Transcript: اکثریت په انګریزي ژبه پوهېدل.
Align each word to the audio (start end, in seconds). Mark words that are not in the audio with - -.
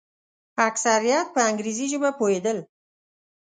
اکثریت 0.69 1.27
په 1.35 1.39
انګریزي 1.49 1.85
ژبه 1.91 2.09
پوهېدل. 2.19 2.57